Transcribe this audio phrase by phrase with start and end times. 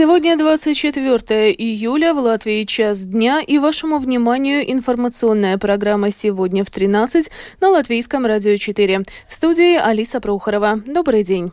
[0.00, 7.30] Сегодня 24 июля, в Латвии час дня, и вашему вниманию информационная программа «Сегодня в 13»
[7.60, 9.02] на Латвийском радио 4.
[9.28, 10.80] В студии Алиса Прохорова.
[10.86, 11.52] Добрый день.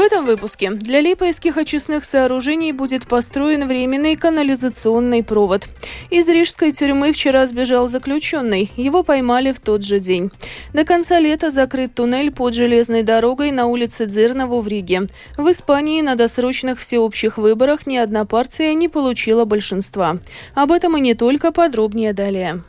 [0.00, 5.68] В этом выпуске для липойских очистных сооружений будет построен временный канализационный провод.
[6.08, 8.72] Из рижской тюрьмы вчера сбежал заключенный.
[8.76, 10.30] Его поймали в тот же день.
[10.72, 15.02] До конца лета закрыт туннель под железной дорогой на улице Дзирнову в Риге.
[15.36, 20.16] В Испании на досрочных всеобщих выборах ни одна партия не получила большинства.
[20.54, 22.62] Об этом и не только подробнее далее.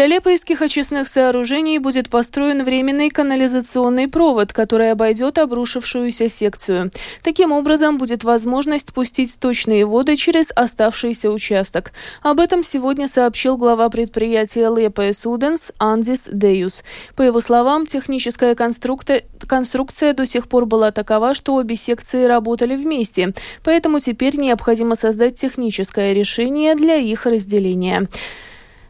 [0.00, 6.90] Для лепойских очистных сооружений будет построен временный канализационный провод, который обойдет обрушившуюся секцию.
[7.22, 11.92] Таким образом, будет возможность пустить сточные воды через оставшийся участок.
[12.22, 16.82] Об этом сегодня сообщил глава предприятия Лепая Суденс Андис Деюс.
[17.14, 22.74] По его словам, техническая конструкция, конструкция до сих пор была такова, что обе секции работали
[22.74, 28.08] вместе, поэтому теперь необходимо создать техническое решение для их разделения.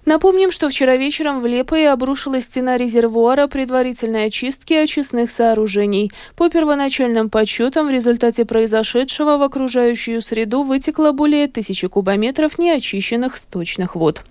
[0.07, 6.11] Напомним, что вчера вечером в Лепое обрушилась стена резервуара предварительной очистки очистных сооружений.
[6.37, 13.95] По первоначальным подсчетам, в результате произошедшего в окружающую среду вытекло более тысячи кубометров неочищенных сточных
[13.95, 14.23] вод.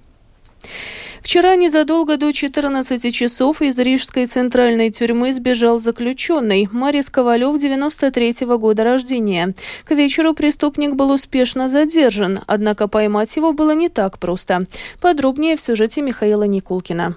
[1.22, 8.58] Вчера незадолго до 14 часов из Рижской центральной тюрьмы сбежал заключенный Марис Ковалев, 93 -го
[8.58, 9.54] года рождения.
[9.86, 14.66] К вечеру преступник был успешно задержан, однако поймать его было не так просто.
[15.02, 17.16] Подробнее в сюжете Михаила Никулкина.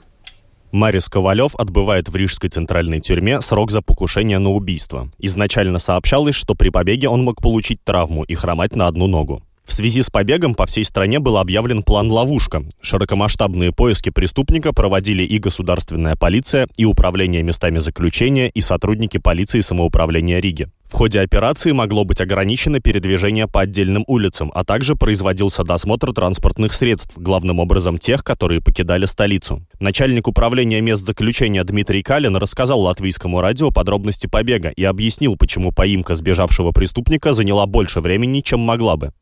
[0.73, 5.11] Марис Ковалев отбывает в Рижской центральной тюрьме срок за покушение на убийство.
[5.19, 9.43] Изначально сообщалось, что при побеге он мог получить травму и хромать на одну ногу.
[9.73, 12.63] В связи с побегом по всей стране был объявлен план «Ловушка».
[12.83, 20.41] Широкомасштабные поиски преступника проводили и государственная полиция, и управление местами заключения, и сотрудники полиции самоуправления
[20.41, 20.69] Риги.
[20.93, 26.75] В ходе операции могло быть ограничено передвижение по отдельным улицам, а также производился досмотр транспортных
[26.75, 29.63] средств, главным образом тех, которые покидали столицу.
[29.81, 36.15] Начальник управления мест заключения Дмитрий Калин рассказал латвийскому радио подробности побега и объяснил, почему поимка
[36.15, 39.13] сбежавшего преступника заняла больше времени, чем могла бы.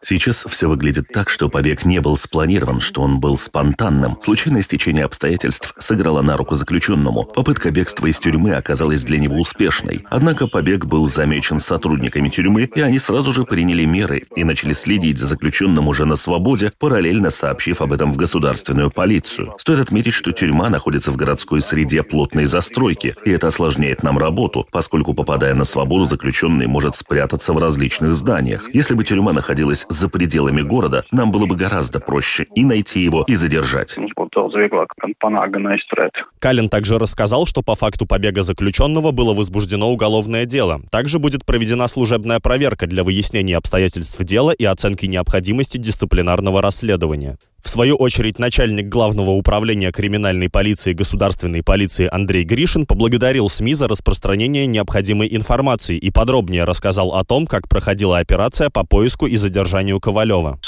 [0.00, 4.16] Сейчас все выглядит так, что побег не был спланирован, что он был спонтанным.
[4.20, 7.24] Случайное стечение обстоятельств сыграло на руку заключенному.
[7.24, 10.04] Попытка бегства из тюрьмы оказалась для него успешной.
[10.08, 15.18] Однако побег был замечен сотрудниками тюрьмы, и они сразу же приняли меры и начали следить
[15.18, 19.54] за заключенным уже на свободе, параллельно сообщив об этом в государственную полицию.
[19.58, 24.68] Стоит отметить, что тюрьма находится в городской среде плотной застройки, и это осложняет нам работу,
[24.70, 28.72] поскольку, попадая на свободу, заключенный может спрятаться в различных зданиях.
[28.72, 33.24] Если бы тюрьма находилась за пределами города, нам было бы гораздо проще и найти его,
[33.26, 33.96] и задержать.
[36.38, 40.82] Калин также рассказал, что по факту побега заключенного было возбуждено уголовное дело.
[40.90, 47.38] Также будет проведена служебная проверка для выяснения обстоятельств дела и оценки необходимости дисциплинарного расследования.
[47.64, 53.88] В свою очередь, начальник Главного управления криминальной полиции государственной полиции Андрей Гришин поблагодарил СМИ за
[53.88, 59.98] распространение необходимой информации и подробнее рассказал о том, как проходила операция по поиску и задержанию
[59.98, 60.58] Ковалева.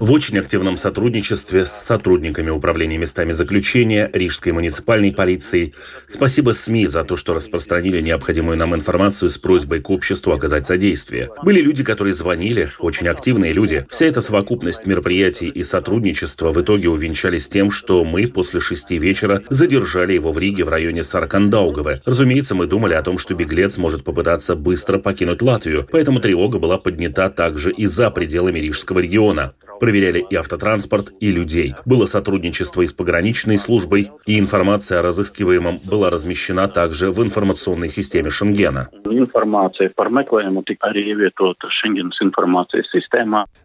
[0.00, 5.72] В очень активном сотрудничестве с сотрудниками управления местами заключения Рижской муниципальной полиции.
[6.08, 11.27] Спасибо СМИ за то, что распространили необходимую нам информацию с просьбой к обществу оказать содействие.
[11.42, 13.86] Были люди, которые звонили, очень активные люди.
[13.90, 19.42] Вся эта совокупность мероприятий и сотрудничества в итоге увенчались тем, что мы после шести вечера
[19.48, 22.02] задержали его в Риге в районе Саркандаугаве.
[22.04, 26.78] Разумеется, мы думали о том, что беглец может попытаться быстро покинуть Латвию, поэтому тревога была
[26.78, 29.54] поднята также и за пределами Рижского региона.
[29.80, 31.74] Проверяли и автотранспорт, и людей.
[31.84, 37.88] Было сотрудничество и с пограничной службой, и информация о разыскиваемом была размещена также в информационной
[37.88, 38.88] системе Шенгена.
[39.04, 39.90] Информация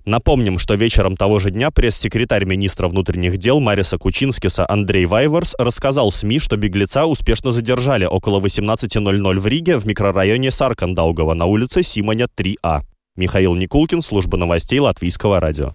[0.06, 6.12] Напомним, что вечером того же дня пресс-секретарь министра внутренних дел Мариса Кучинскиса Андрей Вайворс рассказал
[6.12, 12.28] СМИ, что беглеца успешно задержали около 18.00 в Риге в микрорайоне Саркандаугова на улице Симоня
[12.38, 12.82] 3А.
[13.16, 15.74] Михаил Никулкин, служба новостей Латвийского радио.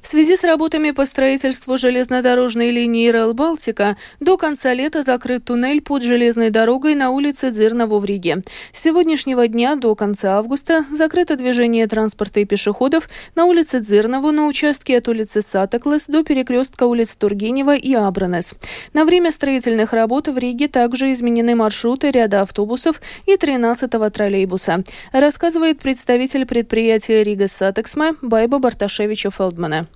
[0.00, 6.02] В связи с работами по строительству железнодорожной линии Рел-Балтика до конца лета закрыт туннель под
[6.02, 8.42] железной дорогой на улице Дзирново в Риге.
[8.72, 14.46] С сегодняшнего дня до конца августа закрыто движение транспорта и пешеходов на улице Дзирново на
[14.46, 18.54] участке от улицы Сатаклес до перекрестка улиц Тургенева и Абранес.
[18.94, 24.82] На время строительных работ в Риге также изменены маршруты ряда автобусов и 13-го троллейбуса,
[25.12, 29.57] рассказывает представитель предприятия Rīgas satiksme Байба Барташевича Фелдман.
[29.58, 29.88] Фелдмана.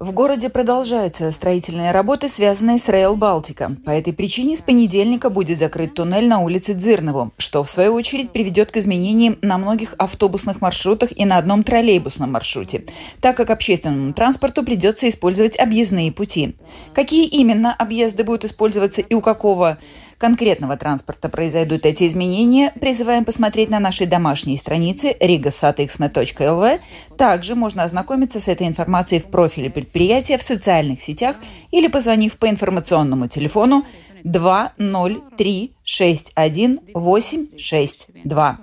[0.00, 3.74] В городе продолжаются строительные работы, связанные с Rail Baltica.
[3.86, 8.32] По этой причине с понедельника будет закрыт туннель на улице Дзирнову, что в свою очередь
[8.32, 12.84] приведет к изменениям на многих автобусных маршрутах и на одном троллейбусном маршруте,
[13.22, 16.56] так как общественному транспорту придется использовать объездные пути.
[16.92, 19.78] Какие именно объезды будут использоваться и у какого
[20.22, 26.80] конкретного транспорта произойдут эти изменения, призываем посмотреть на нашей домашней странице rigassatiksme.lv.
[27.18, 31.38] Также можно ознакомиться с этой информацией в профиле предприятия в социальных сетях
[31.72, 33.84] или позвонив по информационному телефону
[34.22, 38.58] 203 61 862.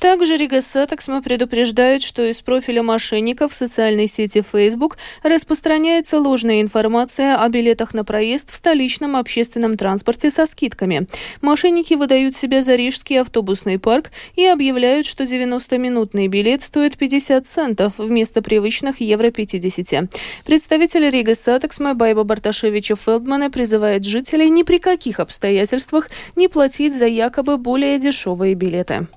[0.00, 7.36] Также Rīgas satiksme предупреждает, что из профиля мошенников в социальной сети Facebook распространяется ложная информация
[7.36, 11.08] о билетах на проезд в столичном общественном транспорте со скидками.
[11.40, 17.94] Мошенники выдают себя за рижский автобусный парк и объявляют, что 90-минутный билет стоит 50 центов
[17.98, 20.10] вместо привычных евро 50.
[20.46, 27.06] Представитель Rīgas satiksme Байба Барташевича Фелдмана призывает жителей ни при каких обстоятельствах не платить за
[27.06, 29.08] якобы более дешевые билеты.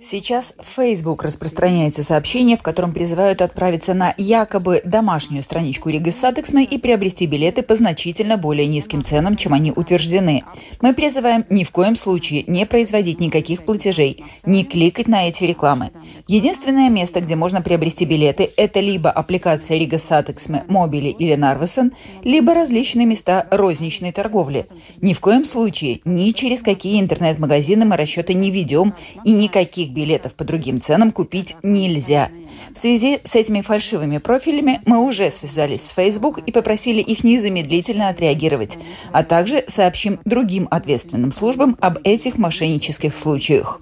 [0.00, 6.62] Сейчас в Facebook распространяется сообщение, в котором призывают отправиться на якобы домашнюю страничку Rīgas satiksme
[6.62, 10.44] и приобрести билеты по значительно более низким ценам, чем они утверждены.
[10.80, 15.90] Мы призываем ни в коем случае не производить никаких платежей, не кликать на эти рекламы.
[16.28, 22.54] Единственное место, где можно приобрести билеты, это либо аппликация Rīgas satiksme, Mobilly или Narvesen, либо
[22.54, 24.66] различные места розничной торговли.
[25.00, 28.94] Ни в коем случае ни через какие интернет-магазины мы расчеты не ведем
[29.24, 32.30] и никаких билетов по другим ценам купить нельзя.
[32.72, 38.08] В связи с этими фальшивыми профилями мы уже связались с Facebook и попросили их незамедлительно
[38.08, 38.78] отреагировать,
[39.12, 43.80] а также сообщим другим ответственным службам об этих мошеннических случаях.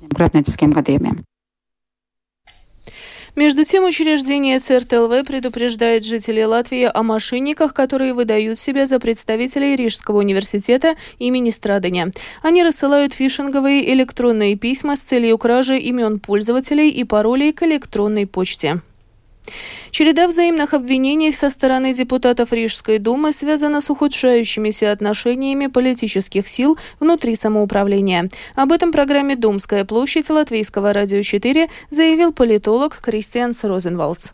[3.36, 10.18] Между тем, учреждение ЦРТЛВ предупреждает жителей Латвии о мошенниках, которые выдают себя за представителей Рижского
[10.18, 12.12] университета имени Страдания.
[12.42, 18.80] Они рассылают фишинговые электронные письма с целью кражи имен пользователей и паролей к электронной почте.
[19.90, 27.36] Череда взаимных обвинений со стороны депутатов Рижской думы связана с ухудшающимися отношениями политических сил внутри
[27.36, 28.30] самоуправления.
[28.56, 34.32] Об этом программе «Думская площадь» Латвийского радио 4 заявил политолог Кристианс Розенвалдс.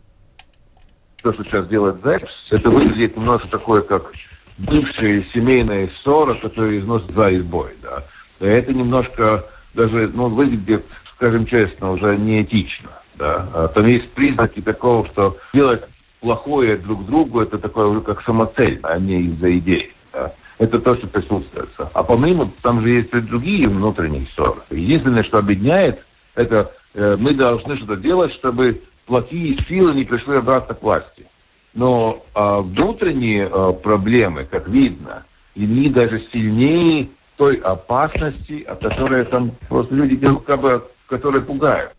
[1.21, 4.11] То, что сейчас делает ЗЭК, это выглядит немножко такое, как
[4.57, 7.75] бывшая семейная ссора, которая износит за избой.
[7.83, 8.03] Да.
[8.39, 10.85] Это немножко даже ну, выглядит,
[11.15, 12.89] скажем честно, уже неэтично.
[13.21, 13.47] Да?
[13.53, 15.83] А там есть признаки такого, что делать
[16.21, 19.93] плохое друг другу, это такое уже как самоцель, а не из-за идей.
[20.11, 20.33] Да?
[20.57, 21.69] Это то, что присутствует.
[21.93, 24.61] А помимо, там же есть и другие внутренние ссоры.
[24.71, 26.03] Единственное, что объединяет,
[26.33, 31.27] это э, мы должны что-то делать, чтобы плохие силы не пришли обратно к власти.
[31.75, 35.25] Но э, внутренние э, проблемы, как видно,
[35.55, 41.93] они даже сильнее той опасности, от которой там просто люди, как бы, которые пугают.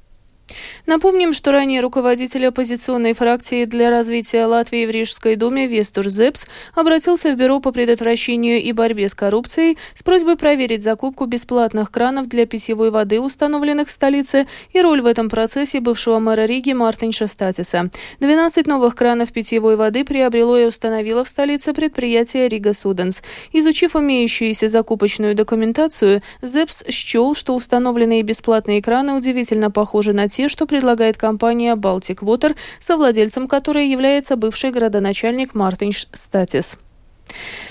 [0.87, 7.33] Напомним, что ранее руководитель оппозиционной фракции для развития Латвии в Рижской думе Вестур Зепс обратился
[7.33, 12.47] в Бюро по предотвращению и борьбе с коррупцией с просьбой проверить закупку бесплатных кранов для
[12.47, 17.91] питьевой воды, установленных в столице, и роль в этом процессе бывшего мэра Риги Мартинша Статиса.
[18.21, 23.23] 12 новых кранов питьевой воды приобрело и установило в столице предприятие Рига Суденс.
[23.53, 30.67] Изучив имеющуюся закупочную документацию, Зепс счел, что установленные бесплатные краны удивительно похожи на те, что
[30.67, 36.77] предлагает компания Baltic Water, совладельцем которой является бывший градоначальник Мартинш Статис.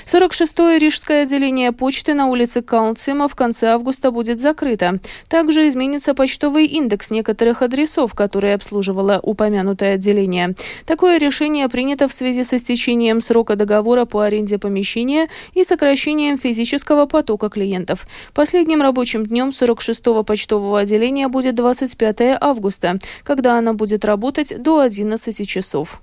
[0.05, 4.99] 46-е рижское отделение почты на улице Каунцима в конце августа будет закрыто.
[5.29, 10.55] Также изменится почтовый индекс некоторых адресов, которые обслуживало упомянутое отделение.
[10.85, 17.05] Такое решение принято в связи с истечением срока договора по аренде помещения и сокращением физического
[17.05, 18.07] потока клиентов.
[18.33, 25.47] Последним рабочим днем 46-го почтового отделения будет 25 августа, когда она будет работать до 11
[25.47, 26.01] часов.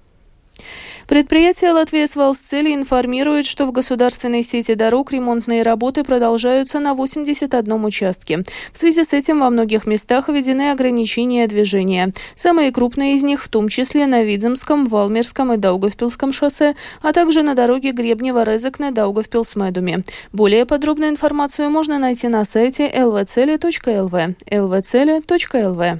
[1.06, 8.42] Предприятие «Латвия Свалсцели» информирует, что в государственной сети дорог ремонтные работы продолжаются на 81 участке.
[8.72, 12.12] В связи с этим во многих местах введены ограничения движения.
[12.34, 17.42] Самые крупные из них в том числе на Видземском, Валмерском и Даугавпилском шоссе, а также
[17.42, 20.04] на дороге Гребнево-Резек на Даугавпилсмедуме.
[20.32, 24.34] Более подробную информацию можно найти на сайте lvcele.lv.
[24.50, 25.98] lvcele.lv.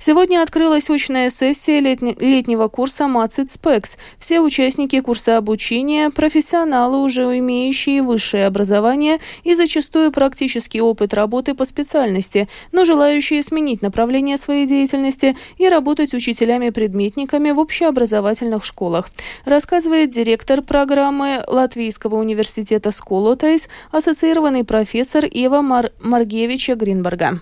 [0.00, 3.98] Сегодня открылась очная сессия летнего курса МАЦИТ СПЕКС.
[4.20, 11.64] Все участники курса обучения– профессионалы, уже имеющие высшее образование и зачастую практический опыт работы по
[11.64, 19.10] специальности, но желающие сменить направление своей деятельности и работать учителями-предметниками в общеобразовательных школах,
[19.44, 27.40] рассказывает директор программы Латвийского университета Сколотайс, ассоциированный профессор Ева Мар Маргевича Гринберга.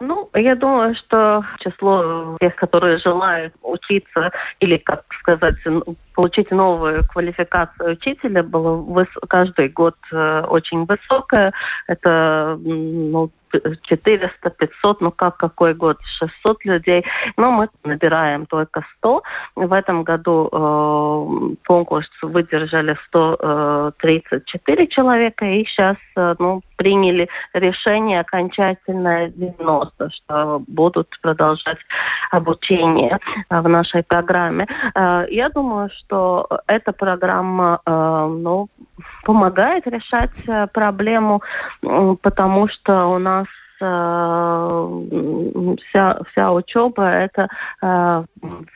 [0.00, 5.56] Ну, я думаю, что число тех, которые желают учиться или, как сказать,
[6.14, 11.52] получить новую квалификацию учителя было каждый год э, очень высокое.
[11.86, 13.30] Это ну,
[13.82, 17.04] 400, 500, ну как какой год, 600 людей,
[17.36, 19.22] но мы набираем только 100.
[19.56, 29.28] В этом году э, конкурс выдержали 134 человека, и сейчас э, ну, приняли решение окончательное
[29.28, 31.76] 90, что будут продолжать
[32.30, 33.18] обучение
[33.50, 34.66] в нашей программе.
[34.94, 38.70] Э, я думаю, что эта программа э, ну,
[39.24, 41.42] помогает решать э, проблему,
[42.22, 43.46] потому что у нас
[43.82, 47.48] э, вся, вся учеба это
[47.82, 48.24] э,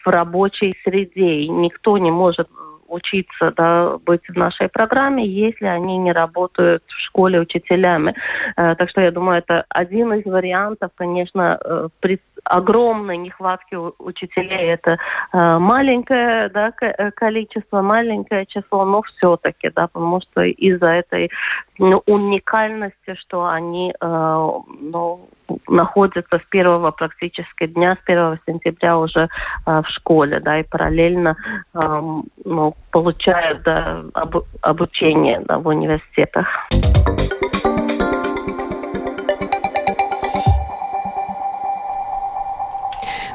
[0.05, 1.41] в рабочей среде.
[1.41, 2.51] И никто не может
[2.95, 8.15] учиться да, быть в нашей программе, если они не работают в школе учителями.
[8.57, 14.73] Э, так что я думаю, это один из вариантов, конечно, э, при огромной нехватки учителей
[14.73, 14.99] это
[15.33, 21.31] э, маленькое да, э, количество, маленькое число, но все-таки, да, потому что из-за этой
[21.79, 24.07] ну, уникальности, что они э,
[24.81, 25.29] ну,
[25.69, 29.29] находятся с первого практически дня, с 1 сентября уже
[29.67, 31.37] э, в школе, да, и параллельно
[31.75, 32.01] э,
[32.45, 36.69] ну, получают да, об, обучение да, в университетах.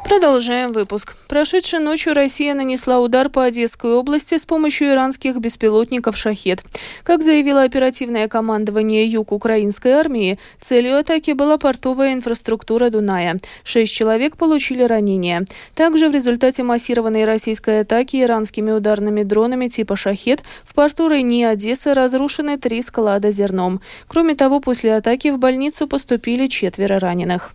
[0.09, 1.15] Продолжаем выпуск.
[1.27, 6.63] Прошедшей ночью Россия нанесла удар по Одесской области с помощью иранских беспилотников «Шахет».
[7.03, 13.39] Как заявило оперативное командование Юг украинской армии, целью атаки была портовая инфраструктура Дуная.
[13.63, 15.45] Шесть человек получили ранения.
[15.75, 21.93] Также в результате массированной российской атаки иранскими ударными дронами типа «Шахет» в порту Рейни Одессы
[21.93, 23.79] разрушены три склада зерном.
[24.07, 27.53] Кроме того, после атаки в больницу поступили четверо раненых.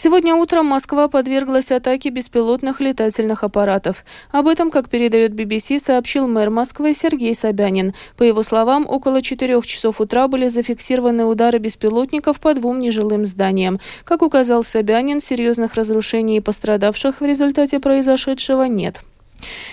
[0.00, 4.04] Сегодня утром Москва подверглась атаке беспилотных летательных аппаратов.
[4.30, 7.94] Об этом, как передает BBC, сообщил мэр Москвы Сергей Собянин.
[8.16, 13.80] По его словам, около 4 часов утра были зафиксированы удары беспилотников по двум нежилым зданиям.
[14.04, 19.00] Как указал Собянин, серьезных разрушений и пострадавших в результате произошедшего нет.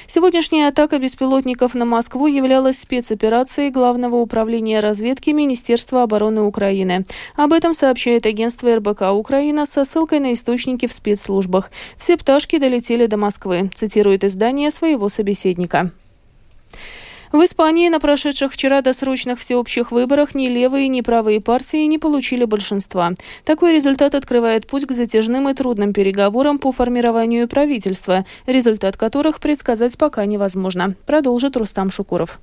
[0.07, 7.05] Сегодняшняя атака беспилотников на Москву являлась спецоперацией Главного управления разведки Министерства обороны Украины.
[7.35, 11.71] Об этом сообщает агентство РБК Украина со ссылкой на источники в спецслужбах.
[11.97, 15.91] Все пташки долетели до Москвы, цитирует издание своего собеседника.
[17.35, 22.45] В Испании на прошедших вчера досрочных всеобщих выборах ни левые, ни правые партии не получили
[22.45, 23.11] большинства.
[23.43, 29.97] Такой результат открывает путь к затяжным и трудным переговорам по формированию правительства, результат которых предсказать
[29.97, 32.39] пока невозможно, продолжит Рустам Шукуров.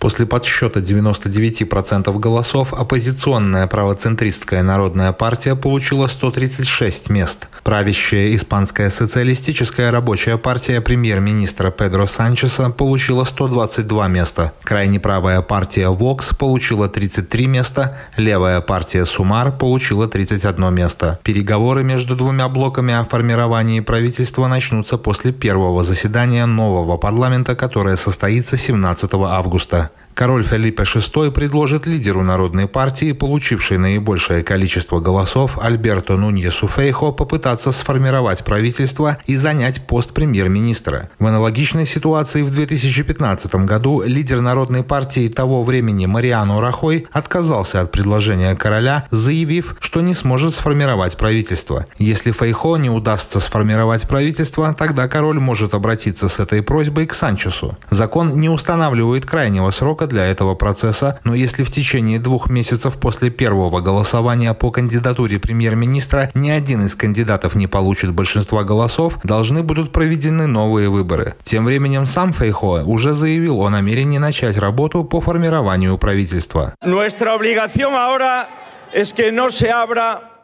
[0.00, 7.46] После подсчета 99% голосов оппозиционная правоцентристская народная партия получила 136 мест.
[7.66, 14.52] Правящая испанская социалистическая рабочая партия премьер-министра Педро Санчеса получила 122 места.
[14.62, 21.18] Крайне правая партия Vox получила 33 места, левая партия Сумар получила 31 место.
[21.24, 28.56] Переговоры между двумя блоками о формировании правительства начнутся после первого заседания нового парламента, которое состоится
[28.56, 29.90] 17 августа.
[30.16, 37.70] Король Филиппе VI предложит лидеру Народной партии, получившей наибольшее количество голосов, Альберто Нуньесу Фейхо, попытаться
[37.70, 41.10] сформировать правительство и занять пост премьер-министра.
[41.18, 47.92] В аналогичной ситуации в 2015 году лидер Народной партии того времени Мариано Рахой отказался от
[47.92, 51.84] предложения короля, заявив, что не сможет сформировать правительство.
[51.98, 57.76] Если Фейхо не удастся сформировать правительство, тогда король может обратиться с этой просьбой к Санчесу.
[57.90, 63.30] Закон не устанавливает крайнего срока для этого процесса, но если в течение двух месяцев после
[63.30, 69.92] первого голосования по кандидатуре премьер-министра ни один из кандидатов не получит большинства голосов, должны будут
[69.92, 71.34] проведены новые выборы.
[71.44, 76.74] Тем временем сам Фейхо уже заявил о намерении начать работу по формированию правительства.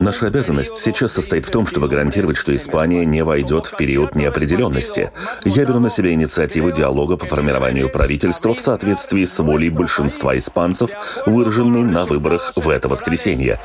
[0.03, 5.13] Наша обязанность сейчас состоит в том, чтобы гарантировать, что Испания не войдет в период неопределенности.
[5.45, 10.91] Я беру на себя инициативу диалога по формированию правительства в соответствии с волей большинства испанцев,
[11.25, 13.61] выраженной на выборах в это воскресенье.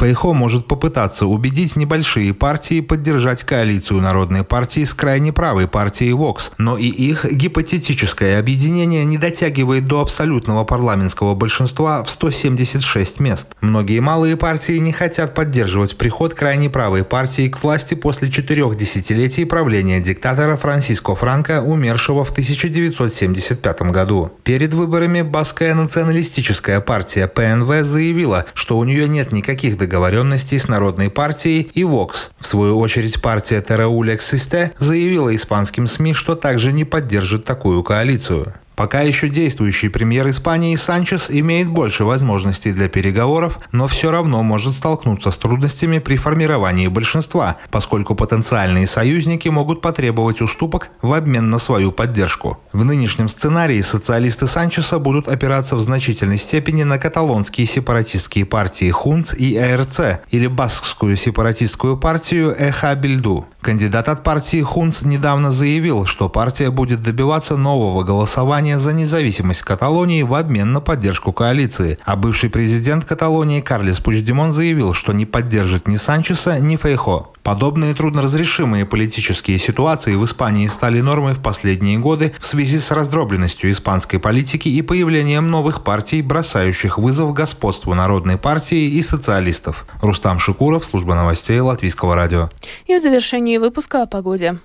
[0.00, 6.52] Фейхо может попытаться убедить небольшие партии поддержать коалицию Народной партии с крайне правой партией Вокс,
[6.56, 13.54] но и их гипотетическое объединение не дотягивает до абсолютного парламентского большинства в 176 мест.
[13.60, 19.44] Многие малые партии не хотят поддерживать приход крайне правой партии к власти после четырех десятилетий
[19.44, 24.32] правления диктатора Франсиско Франко, умершего в 1975 году.
[24.44, 30.68] Перед выборами Баская националистическая партия ПНВ заявила, что у нее нет никаких договоренностей договоренностей с
[30.68, 32.30] Народной партией и Вокс.
[32.38, 38.54] В свою очередь партия Терауль Эксисте заявила испанским СМИ, что также не поддержит такую коалицию.
[38.76, 44.74] Пока еще действующий премьер Испании Санчес имеет больше возможностей для переговоров, но все равно может
[44.74, 51.58] столкнуться с трудностями при формировании большинства, поскольку потенциальные союзники могут потребовать уступок в обмен на
[51.58, 52.58] свою поддержку.
[52.72, 59.34] В нынешнем сценарии социалисты Санчеса будут опираться в значительной степени на каталонские сепаратистские партии Хунц
[59.34, 63.44] и АРЦ или баскскую сепаратистскую партию Эха Бельду.
[63.60, 70.22] Кандидат от партии Хунц недавно заявил, что партия будет добиваться нового голосования за независимость Каталонии
[70.22, 75.88] в обмен на поддержку коалиции, а бывший президент Каталонии Карлес Пучдемон заявил, что не поддержит
[75.88, 77.26] ни Санчеса, ни Фейхо.
[77.42, 83.70] Подобные трудноразрешимые политические ситуации в Испании стали нормой в последние годы в связи с раздробленностью
[83.70, 89.86] испанской политики и появлением новых партий, бросающих вызов господству Народной партии и социалистов.
[90.02, 92.50] Рустам Шикуров, служба новостей Латвийского радио.
[92.86, 94.58] И в завершении выпуска о погоде.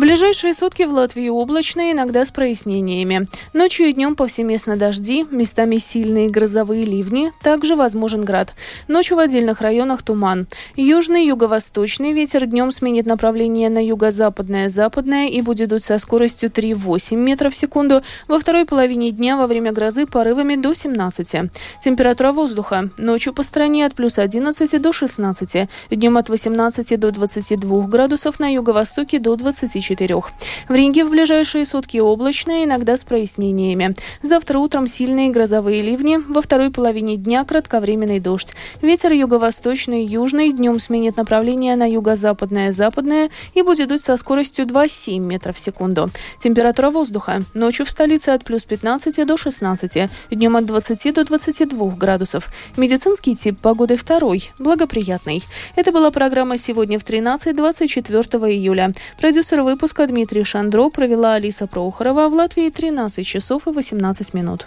[0.00, 3.28] Ближайшие сутки в Латвии облачно, иногда с прояснениями.
[3.52, 8.54] Ночью и днем повсеместно дожди, местами сильные грозовые ливни, также возможен град.
[8.88, 10.46] Ночью в отдельных районах туман.
[10.74, 17.16] Южный, юго-восточный ветер днем сменит направление на юго-западное, западное и будет дуть со скоростью 3,8
[17.16, 18.02] метров в секунду.
[18.26, 21.50] Во второй половине дня во время грозы порывами до 17.
[21.84, 22.88] Температура воздуха.
[22.96, 25.68] Ночью по стране от плюс 11 до 16.
[25.90, 30.20] Днем от 18 до 22 градусов, на юго-востоке до 24 4.
[30.68, 33.96] В Риге в ближайшие сутки облачно, иногда с прояснениями.
[34.22, 38.54] Завтра утром сильные грозовые ливни, во второй половине дня кратковременный дождь.
[38.82, 45.18] Ветер юго-восточный, южный, днем сменит направление на юго-западное, западное и будет дуть со скоростью 2,7
[45.18, 46.08] метров в секунду.
[46.38, 47.40] Температура воздуха.
[47.54, 52.48] Ночью в столице от плюс 15 до 16, днем от 20 до 22 градусов.
[52.76, 55.42] Медицинский тип погоды второй, благоприятный.
[55.74, 58.22] Это была программа «Сегодня в 13 24
[58.54, 58.92] июля».
[59.18, 64.66] Продюсер выпуска выпуска Дмитрий Шандро провела Алиса Прохорова в Латвии 13 часов и 18 минут.